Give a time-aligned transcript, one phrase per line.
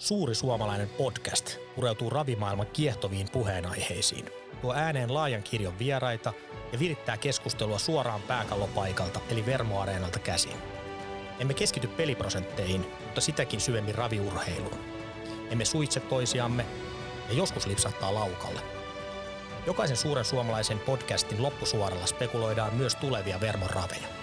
[0.00, 4.24] Suuri suomalainen podcast pureutuu ravimaailman kiehtoviin puheenaiheisiin,
[4.60, 6.32] tuo ääneen laajan kirjon vieraita
[6.72, 10.56] ja virittää keskustelua suoraan pääkallopaikalta eli Vermoareenalta käsin.
[11.40, 14.78] Emme keskity peliprosentteihin, mutta sitäkin syvemmin raviurheiluun.
[15.50, 16.66] Emme suitse toisiamme
[17.28, 18.60] ja joskus lipsahtaa laukalle.
[19.66, 24.19] Jokaisen suuren suomalaisen podcastin loppusuoralla spekuloidaan myös tulevia Vermon raveja.